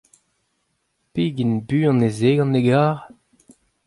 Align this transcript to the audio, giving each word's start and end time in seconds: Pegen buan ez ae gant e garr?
Pegen 1.13 1.51
buan 1.67 1.99
ez 2.07 2.19
ae 2.27 2.33
gant 2.37 2.57
e 2.59 2.61
garr? 2.67 2.97